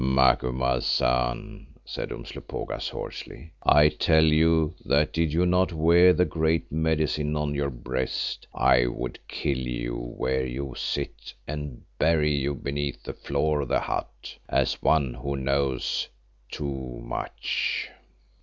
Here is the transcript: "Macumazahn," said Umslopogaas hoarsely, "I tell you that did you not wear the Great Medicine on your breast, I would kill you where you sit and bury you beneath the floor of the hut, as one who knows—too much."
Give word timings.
"Macumazahn," 0.03 1.67
said 1.85 2.11
Umslopogaas 2.11 2.89
hoarsely, 2.89 3.51
"I 3.61 3.89
tell 3.89 4.23
you 4.23 4.73
that 4.83 5.13
did 5.13 5.31
you 5.31 5.45
not 5.45 5.71
wear 5.73 6.11
the 6.11 6.25
Great 6.25 6.71
Medicine 6.71 7.35
on 7.35 7.53
your 7.53 7.69
breast, 7.69 8.47
I 8.51 8.87
would 8.87 9.19
kill 9.27 9.59
you 9.59 9.95
where 9.95 10.43
you 10.43 10.73
sit 10.75 11.35
and 11.47 11.83
bury 11.99 12.31
you 12.33 12.55
beneath 12.55 13.03
the 13.03 13.13
floor 13.13 13.61
of 13.61 13.67
the 13.69 13.79
hut, 13.81 14.39
as 14.49 14.81
one 14.81 15.13
who 15.13 15.35
knows—too 15.35 16.99
much." 17.03 17.87